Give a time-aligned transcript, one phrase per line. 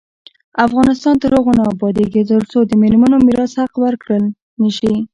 [0.65, 4.23] افغانستان تر هغو نه ابادیږي، ترڅو د میرمنو میراث حق ورکړل
[4.61, 4.93] نشي.